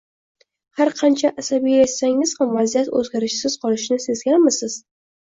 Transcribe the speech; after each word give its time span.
Har 0.79 0.91
qancha 0.99 1.29
asabiylashsangiz 1.41 2.33
ham 2.39 2.55
vaziyat 2.59 2.89
o’zgarishsiz 3.01 3.57
qolishini 3.67 3.99
sezganmisiz 4.07 4.79